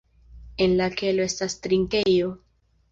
[0.65, 2.35] En la kelo estas trinkejo.